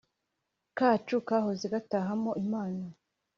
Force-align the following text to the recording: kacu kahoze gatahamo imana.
kacu 0.77 1.17
kahoze 1.27 1.65
gatahamo 1.73 2.31
imana. 2.43 2.83